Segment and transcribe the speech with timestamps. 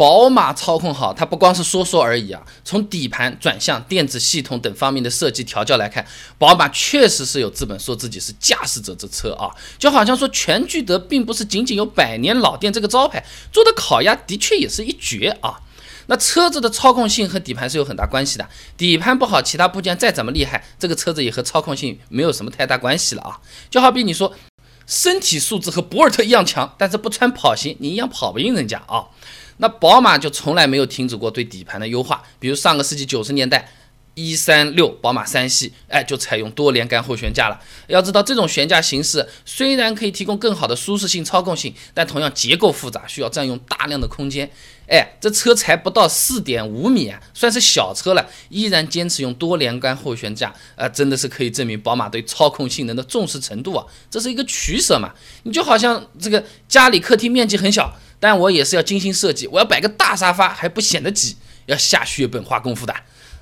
[0.00, 2.40] 宝马操控好，它不光是说说而已啊。
[2.64, 6.06] 从底盘、转向、电子系统等方面的设计调教来看，
[6.38, 9.50] 宝马确实是有资本说自己是驾驶者之车啊。
[9.78, 15.60] 就好像说全聚德并不是仅仅有百年老店这个招牌，做的烤鸭的确也是一绝啊。
[16.06, 18.48] 那车子的操控性和底盘是有很大关系的，
[18.78, 23.38] 底盘不好，其他部件再怎么厉害，这个车子也和操控性没有什么太大关系了啊。
[23.68, 24.32] 就好比你说
[24.86, 29.04] 身体素质和博尔特一样强，但是不穿跑鞋，你一样跑不赢人家啊。
[29.60, 33.70] 那宝马就从来没有停止过对底盘的优化，比如上个世纪九十年代，
[34.14, 37.60] 一三六宝马三系，哎，就采用多连杆后悬架了。
[37.86, 44.50] 要知道，这种悬架形式虽然可以提供更好的舒适性、操控性，但同样结构复杂，需要占用大量的空间。
[44.88, 53.84] 哎，这车才不到四点五米啊，算是小车了，依然坚持用多连杆后悬架，啊，真的是可以证明宝马对操控性能的重视程度啊。
[54.10, 55.12] 这是一个取舍嘛？
[55.44, 57.94] 你就好像这个家里客厅面积很小。
[58.20, 61.34] 但我也是要精心设计，我要摆个大沙发还不显得挤，
[61.66, 62.94] 要下血本花功夫的。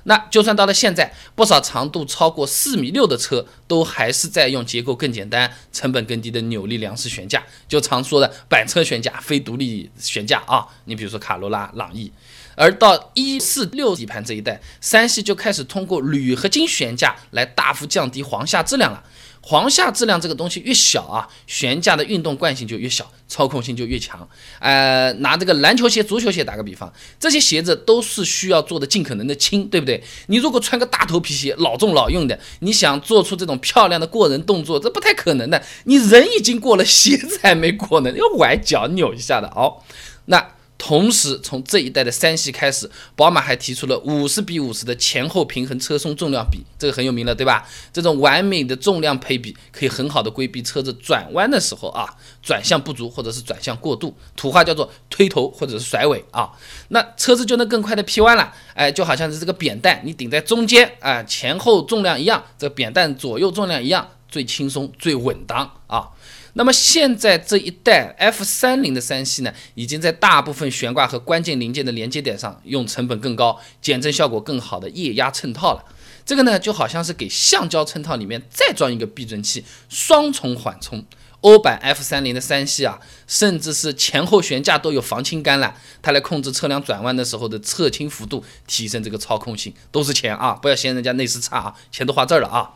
[0.03, 10.65] 那就算到了现在，不少长度超过四米六的车都还是在用结构更简单、成本更低的扭力梁式悬架，就常说的板车悬架、非独立悬架啊。
[10.85, 12.11] 你比如说卡罗拉、朗逸，
[12.55, 19.03] 而到一四六底盘这一代，三系就开始通过铝合金悬架来大幅降低簧下质量了。
[19.41, 24.27] 簧下质量这个东西越小啊，悬架的运动惯性就越小，操控性就越强。
[24.59, 30.03] 呃，拿这个篮球鞋、足球鞋打个比方，这些鞋子都是需要做的尽可能的轻，对不对？
[30.27, 35.63] 你如果穿个大头皮鞋，老重老用的，你想做出这种漂亮的过人动作，这不太可能的。
[35.85, 39.81] 你人已经过了，鞋子还没过呢，要崴脚扭一下的哦。
[40.25, 40.58] 那。
[40.79, 47.67] 同时，从这一代的三系开始，宝马还提出了五十比五十的前后平衡车松重量比，这个很有名了，对吧？
[47.91, 52.07] 这种完美的重量配比，可以很好的规避车子转弯的时候啊，
[52.41, 56.49] 转向不足或者是转向过度，土话叫做推头或者是甩尾啊，
[56.87, 58.51] 那车子就能更快的劈弯了。
[58.73, 66.07] 哎，就好像是这个扁担，你顶在中间啊，前后重量一样，这扁担左右重量一样，最轻松最稳当啊。
[66.53, 75.83] 那么现在这一代 F 三零的三系呢，已经在大部分悬挂和关键零件的连接点上用成本更高、减震效果更好的液压衬套了。
[76.25, 81.05] 这个呢，就好像是给橡胶衬套里面再装一个避震器，双重缓冲。
[81.41, 90.51] 欧版 F 三零的三系啊，甚至是前后悬架都有防倾杆了，它来控制车辆转弯的时候的侧倾幅度，提升这个操控性，都是钱啊！
[90.51, 92.71] 不要嫌人家内饰差啊，钱都花这儿了啊。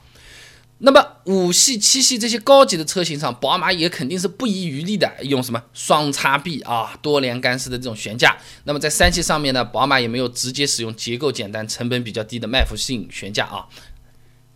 [0.86, 8.38] 那么五系、七系这些高级的车型上，宝马也肯定是不遗余力的用什么双叉臂啊、多连杆式的这种悬架。
[8.66, 13.66] 那么在三系上面呢，宝马也没有直接使用结构简单、成本比较低的麦弗逊悬架啊，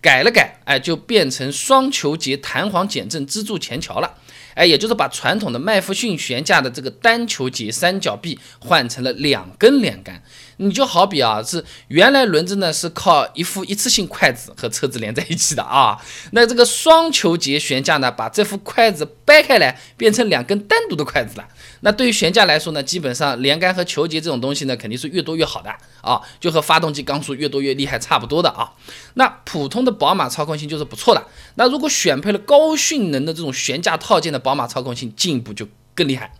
[0.01, 4.17] 改了改，哎，就变成双球节弹簧减震支柱前桥了，
[4.55, 10.21] 哎，也就是把传统的麦弗逊悬架的这个单球节三角臂换成了两根连杆。
[10.57, 15.97] 你就好比啊，是原来轮子呢是靠一副一次性筷子和车子连在一起的啊，
[16.31, 21.47] 那这个双球节悬架呢，把这副筷子掰开来，变成两根单独的筷子了。
[21.81, 25.69] 那对于悬架来说呢，基本上连杆和球节这种东西呢，肯定是越多越好的
[26.01, 28.73] 啊，就和发动机缸数越多越厉害差不多的啊。
[29.13, 31.23] 那普通的宝马操控性就是不错的，
[31.55, 36.33] 那如果选配了高性能的这种悬架套件的宝马操控性进一步就更厉害。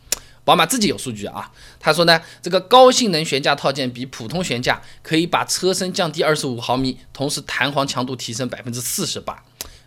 [0.48, 9.44] 宝马自己有数据啊，他说呢，这个高性能悬架套件比普通悬架可以把车身降低二十五毫米，同时弹簧强度提升百分之四十八，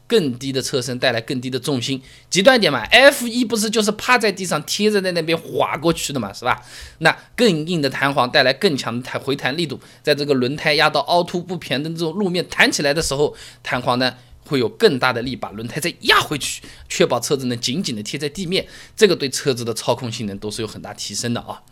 [0.06, 6.62] 更低的车身带来更低的重心，极端点嘛，F 一不是就是趴在地上贴着在那边滑过去的嘛，是吧？
[6.98, 14.14] 那更硬的弹簧带来更强的弹回弹力度，在这个轮胎压到凹凸不平的这种路面弹起来的时候，弹簧呢？
[14.50, 18.66] 会有更大的力把轮胎再压回去，确保车子能紧紧的贴在地面，
[18.96, 21.62] 这个对车子的操控性能都是有很大提升的啊。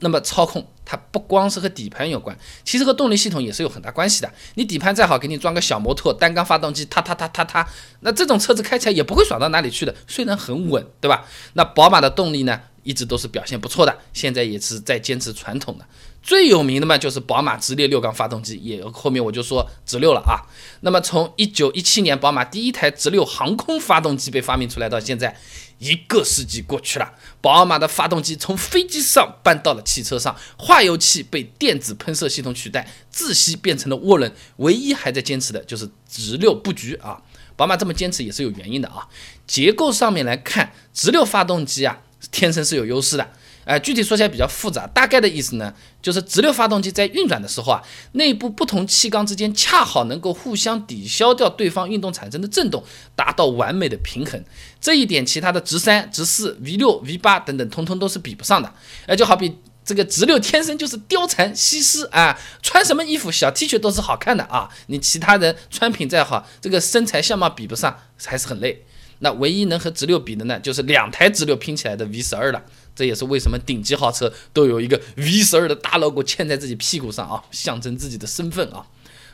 [0.00, 4.30] 那么操控它不光是和底盘有关，其实和动力系统也是有很大关系的。
[4.54, 7.66] 你底盘再好，给你装个小摩托单缸发动机，它它它它它，
[8.00, 11.26] 那这种车子开起来也不会爽到哪里去的，虽然很稳，对吧？
[11.54, 15.84] 那宝马的动力呢，一直都是表现不错的，现在也是在坚持传统的。
[16.22, 20.42] 最有名的嘛，就是宝马直列六缸发动机，也后面我就说直六了啊。
[20.80, 25.36] 那么从一九一七年宝马第一台直六航空发动机被发明出来到现在，
[25.78, 37.22] 一个世纪过去了，宝马的发动机从飞机上搬到了汽车上，化油器被电子喷射系统取代，自吸变成了涡轮，唯一还在坚持的就是直六布局啊。
[37.54, 39.08] 宝马这么坚持也是有原因的啊。
[39.46, 42.00] 结构上面来看，直六发动机啊，
[42.30, 43.28] 天生是有优势的。
[43.64, 47.82] 哎，具体说起来比较复杂，大概的意思呢，就是直流发动机在运转的时候啊，
[48.12, 52.84] 内部不同气缸之间恰好能够互相抵消掉对方运动产生的震动，
[53.16, 54.40] 达到完美的平衡。
[54.80, 58.72] 这一点，其他的直三、直四、V 六、V 八等等，通通都是比不上的。
[59.08, 64.68] 哎，就好比这个直六天生就是貂蝉西施啊，穿什么衣服小 T 恤都是好看的啊。
[64.86, 68.85] 你其他人穿品再好，这个身材相貌比不上，还是很累。
[69.20, 72.62] 那唯一能和直六比的呢，就是两台直六拼起来的 V 十二了。
[72.94, 78.86] 这也是为什么顶级豪车都有一个 V 十二的大 logo 嵌在自己屁股上啊，象征自己的身份啊。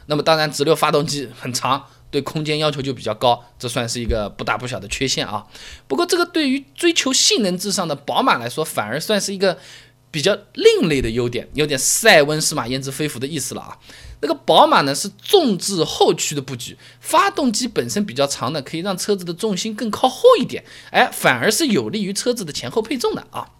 [0.06, 5.46] 那么当然，直六发动机很长，对空间要求就比较高，这算是一个不大不小的缺陷啊。
[5.87, 9.58] 不过这个对于追求性能至上的宝马来说，反而算是一个。
[10.12, 13.78] 比较另类的优点，有点塞翁失马焉知非福的意思了啊。
[14.22, 23.50] 那个宝马呢是重置后驱的布局，发动机本身比较长的，可以让车子的重心更靠后一点，哎，反而是有利于车子的前后配重的啊。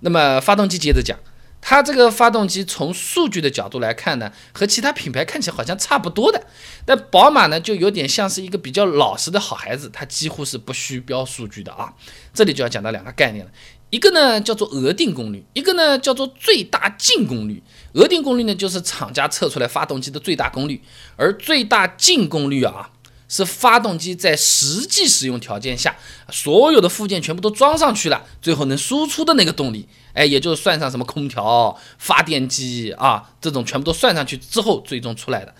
[0.00, 1.18] 那么发动机接着讲，
[1.60, 6.46] 它这个发动机从数据的角度来看呢，和其他品牌看起来好像差不多的，
[6.86, 11.92] 但宝马呢就有点像是一个比较老实的好孩子，它几乎是不虚标数据的啊。
[12.32, 13.50] 这里就要讲到两个概念了。
[13.90, 17.62] 一个呢叫做额定功率，一个呢叫做最大净功率。
[17.94, 20.82] 额定功率呢就是厂家测出来发动机的最大功率，
[21.16, 22.90] 而最大净功率啊
[23.28, 25.96] 是发动机在实际使用条件下，
[26.30, 29.88] 所有的附件全部都装上去了，最后能输出的那个动力。
[30.14, 35.54] 哎，也就是算上什么空调、发电机啊这种全部都算上去之后，最终出来的。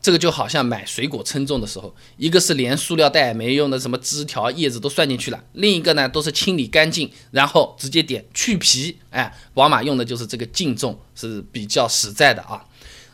[0.00, 8.96] 这个就好像买水果称重的时候，一个是连塑料袋没用的什么枝条叶子都算进去了，另一个呢都是清理干净，然后直接点去皮。
[9.10, 12.64] 哎，宝马用的就是这个净重是比较实在的啊。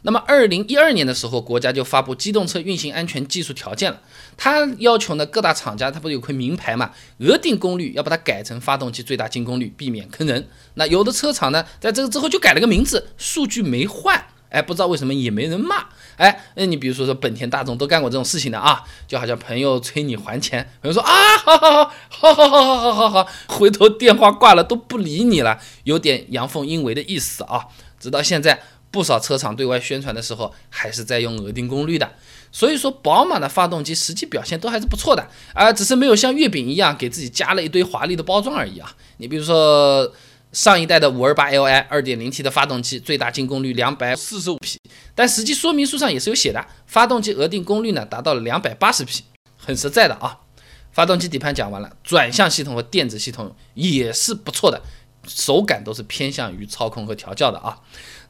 [0.03, 3.99] 那么二零一二年的时候，国家就发布机动车运行安全技术条件了，
[4.37, 10.47] 它要求呢各大厂家它不是有块名牌嘛，额定功率要把它改成发动机最大净功率，避免坑人。
[10.75, 14.23] 那有的车厂呢在这个之后就改了个名字，数据没换。
[14.55, 15.85] 哎，不知道为什么也没人骂。
[16.17, 27.67] 哎，那你比如说说本田、大众都干过这种事情的啊，就好像朋友催你还钱，朋友说啊，好好好，好好好好好好好，回头电话挂了都不理你了，有点阳奉阴违的意思啊。
[27.99, 28.63] 直到现在，
[28.93, 32.13] 不少车厂对外宣传的时候还是在用额定功率的，
[32.53, 38.95] 所以说宝马的发动机实际表现都还是不错的啊，只是没有像月饼一样给自己加了一堆华丽的包装而已啊。
[39.17, 40.13] 你比如说。
[40.55, 44.81] 上一代的五二八 Li 二点零 T 的发动机最大净功率两百四十五匹，
[45.13, 49.25] 但实际说明书上也是有写的，发动机额定功率呢达到了两百八十匹，
[49.59, 50.39] 很实在的啊。
[50.93, 54.81] 发动机底盘讲完了，转向系统和电子系统也是不错的，
[55.27, 57.81] 手感都是偏向于操控和调教的啊。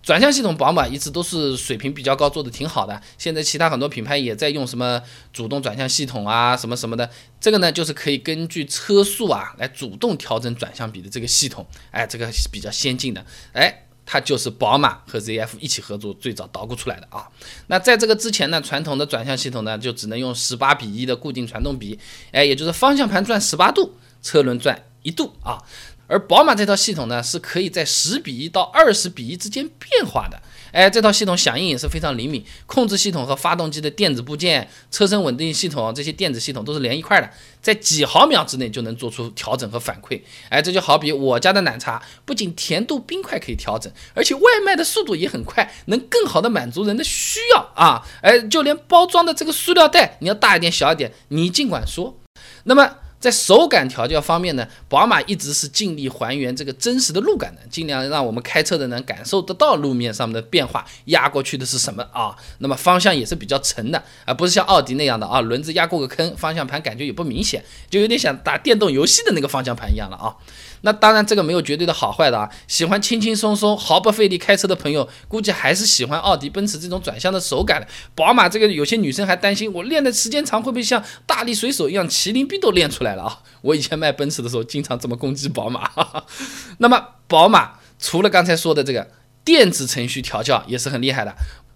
[0.04, 3.00] 转向系统，宝马一直都是水平比较高，做的挺好的。
[3.16, 5.00] 现在其他很多品牌也在用什么
[5.32, 7.08] 主动转向系统啊，什么什么的。
[7.40, 11.66] 这个呢，就是可以根据车速啊来主动调整转向比的这个系统。
[11.90, 13.24] 哎，这个比较先进的。
[13.54, 17.26] 哎，它就是宝马和 ZF 一起合作最早捣鼓出来的啊。
[17.68, 21.98] 那在这个之前呢，传统的转向系统呢就只能用十八比一的固定传动比，
[22.30, 25.62] 哎，也就是方向盘转十八度，车轮转一度啊。
[26.06, 30.40] 而宝马这套系统呢，是可以在十比一到二十比一之间变化的。
[30.72, 37.30] 哎，这套系统响应也是非常灵敏，控制系统和发动机的电子部件、车身稳定系统这些电子系统都是连一块的，
[37.62, 40.20] 在几毫秒之内就能做出调整和反馈。
[40.48, 48.02] 哎，这就好比我家的奶茶，不仅甜度、冰块可以调整，而且外卖的速度也很快，能更好的满足人的需要啊！
[48.20, 52.18] 哎，就连包装的这个塑料袋，你要大一点、小一点，你尽管说。
[52.64, 52.96] 那么。
[53.24, 62.36] 在手感调教方面呢，宝马一直是尽力还原这个真实的路感的，尽量让我们开车的人感受得到路面上面的变化，压过去的是什么啊？
[62.58, 70.36] 那么方向也是比较沉的，而不是像奥迪那样的啊，轮子压过个坑，方向盘感觉也不明显，就有点像打电动游戏的那个方向盘一样了啊。
[70.84, 72.48] 那当然，这个没有绝对的好坏的啊。
[72.68, 77.88] 喜欢轻轻松松、毫不费力开车的朋友，估计还是喜欢奥迪、奔驰这种转向的手感的。
[78.14, 83.40] 宝马这个，有些女生还担心，我练的时间长会不会像大力水手一样，麒麟臂都练出来了啊？
[83.62, 85.90] 我以前卖奔驰的时候，经常这么攻击宝马。
[86.78, 89.08] 那么，宝马除了刚才说的这个
[89.42, 91.34] 电子程序调教，也是很厉害的。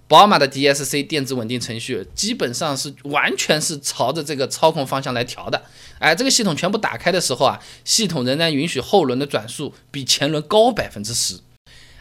[0.09, 5.62] 宝马的 DSC 电子稳定程序基本上是完全是朝着这个操控方向来调的，
[5.99, 11.38] 哎，这个系统全部打开的时候啊，系统仍然允许后轮的转速比前轮高百分之十。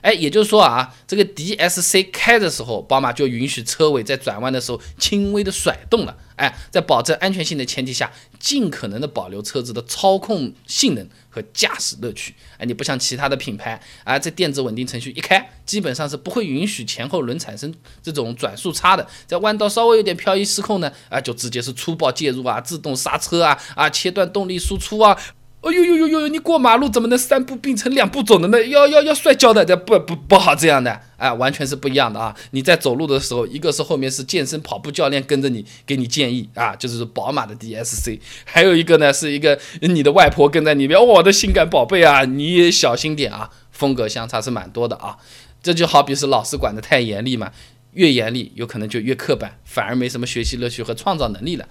[0.01, 6.15] 哎，也就是说啊，这个 DSC 开的时候，宝马就允许车尾在转弯的时候轻微的甩动了。
[6.35, 12.35] 哎，在保证安全性的前提下，尽可能的保留车子的操控性能和驾驶乐趣。
[12.59, 17.73] 哎，你不像其他的品牌啊，这电子稳定程序一开，基本上是不会允许前后轮产生
[18.03, 19.07] 这种转速差的。
[19.25, 25.17] 在弯道稍微有点漂移失控呢，啊，就直接是粗暴介入啊，自动刹车啊，啊，切断动力输出啊。
[25.61, 26.27] 哎呦呦呦呦！
[26.27, 28.63] 你过马路怎么能三步并成两步走的呢？
[28.67, 32.33] 要要要摔跤的，这不不不好这样的，哎，完全是不一样的啊！
[32.51, 45.17] 你在走路的时候，一个是后面是健身跑步教练跟着你，给你建议啊，就是宝马的 DSC；还有一个呢，是一个你的外婆跟在里面，我的性感宝贝啊，你也小心点啊，风格相差是蛮多的啊。
[45.63, 47.51] 这就好比是老师管的太严厉嘛，
[47.93, 51.67] 越严厉有可能就越刻板，反而没什么学习乐趣和创造能力了。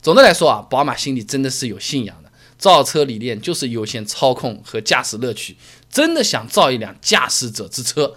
[0.00, 2.21] 总的来说啊，宝马心里真的是有信仰，
[2.62, 5.56] 造车理念就是优先操控和驾驶乐趣，
[5.90, 8.14] 真的想造一辆驾驶者之车。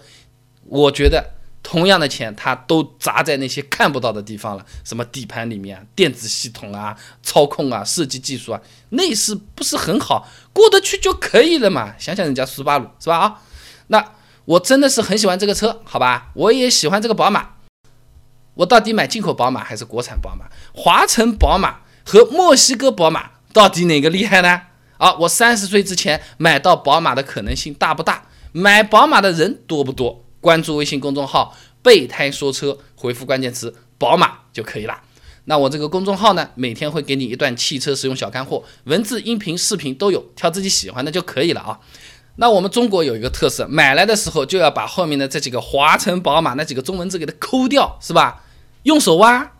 [0.62, 1.32] 我觉得
[1.64, 11.96] 同样的钱，他都砸在那些看不到的地方了，什么底盘里面、电子系统啊、操控啊、设计技术啊，内饰不是很好，过得去就可以了嘛。
[11.98, 13.42] 想想人家斯巴鲁是吧啊？
[13.88, 14.12] 那
[14.44, 16.30] 我真的是很喜欢这个车，好吧？
[16.34, 17.56] 我也喜欢这个宝马。
[18.54, 20.46] 我到底买进口宝马还是国产宝马？
[20.72, 24.60] 华晨宝马和墨西哥宝马到底哪个厉害呢？
[24.98, 28.24] 啊，我三十岁之前买到宝马的可能性大不大？
[28.52, 30.26] 买宝马的人多不多？
[30.42, 35.00] 关注微信公众号“备胎说车”，回复关键词“宝马”就可以了。
[35.46, 41.80] 那我这个公众号呢，每天会给你一段汽车使用小干货，文字、音频、视频都有，挑自己喜欢的就可以了啊。
[42.34, 48.44] 那我们中国有一个特色，买来的时候就要把后面的这几个华晨宝马那几个中文字给它抠掉，是吧？
[48.82, 49.52] 用手挖，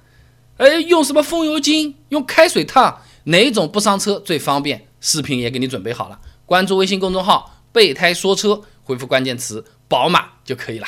[0.58, 1.94] 哎，用什么风油精？
[2.10, 3.00] 用开水烫？
[3.26, 4.88] 哪种不伤车最方便？
[5.00, 9.64] 视频也给你准备好了，关注微信公众号“备胎说车”，回复关键词。
[9.88, 10.86] 宝马就可以了，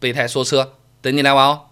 [0.00, 1.69] 备胎说车等你来玩哦。